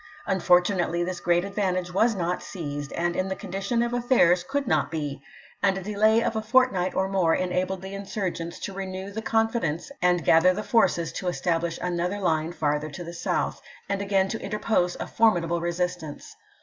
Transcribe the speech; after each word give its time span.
Unfortunately 0.25 1.03
this 1.03 1.19
great 1.19 1.45
advantage 1.45 1.93
was 1.93 2.15
not 2.15 2.41
seized, 2.41 2.91
and 2.93 3.15
in 3.15 3.27
the 3.27 3.35
condition 3.35 3.83
of 3.83 3.93
affairs 3.93 4.43
could 4.43 4.65
not 4.65 4.89
be; 4.89 5.21
and 5.61 5.77
a 5.77 5.83
delay 5.83 6.23
of 6.23 6.35
a 6.35 6.41
fortnight 6.41 6.95
or 6.95 7.07
more 7.07 7.35
enabled 7.35 7.83
the 7.83 7.93
insm 7.93 8.33
gents 8.35 8.57
to 8.57 8.73
renew 8.73 9.11
the 9.11 9.21
confidence 9.21 9.91
and 10.01 10.25
gather 10.25 10.55
the 10.55 10.63
forces 10.63 11.11
to 11.11 11.27
establish 11.27 11.77
another 11.83 12.17
line 12.19 12.51
farther 12.51 12.89
to 12.89 13.03
the 13.03 13.13
south, 13.13 13.61
and 13.87 14.01
again 14.01 14.27
to 14.27 14.41
interpose 14.41 14.97
a 14.99 15.05
formidable 15.05 15.61
resistance. 15.61 16.35